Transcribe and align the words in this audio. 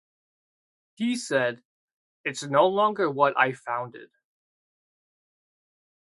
He 0.95 1.15
said, 1.15 1.61
It's 2.25 2.41
no 2.41 2.65
longer 2.65 3.07
what 3.07 3.37
I 3.37 3.51
founded. 3.51 4.09